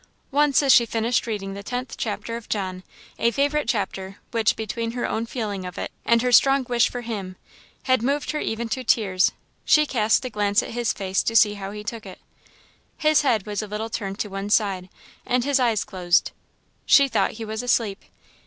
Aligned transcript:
Once 0.31 0.63
as 0.63 0.73
she 0.73 0.83
finished 0.83 1.27
reading 1.27 1.53
the 1.53 1.61
tenth 1.61 1.93
chapter 1.95 2.35
of 2.35 2.49
John, 2.49 2.81
a 3.19 3.29
favourite 3.29 3.67
chapter, 3.67 4.17
which, 4.31 4.55
between 4.55 4.93
her 4.93 5.07
own 5.07 5.27
feeling 5.27 5.63
of 5.63 5.77
it, 5.77 5.91
and 6.05 6.23
her 6.23 6.31
strong 6.31 6.65
wish 6.67 6.89
for 6.89 7.01
him, 7.01 7.35
had 7.83 8.01
moved 8.01 8.31
her 8.31 8.39
even 8.39 8.67
to 8.69 8.83
tears, 8.83 9.31
she 9.63 9.85
cast 9.85 10.25
a 10.25 10.31
glance 10.31 10.63
at 10.63 10.71
his 10.71 10.91
face 10.91 11.21
to 11.21 11.35
see 11.35 11.53
how 11.53 11.69
he 11.69 11.83
took 11.83 12.07
it. 12.07 12.17
His 12.97 13.21
head 13.21 13.45
was 13.45 13.61
a 13.61 13.67
little 13.67 13.91
turned 13.91 14.17
to 14.21 14.27
one 14.27 14.49
side, 14.49 14.89
and 15.23 15.43
his 15.43 15.59
eyes 15.59 15.83
closed; 15.83 16.31
she 16.87 17.07
thought 17.07 17.33
he 17.33 17.45
was 17.45 17.61
asleep. 17.61 18.01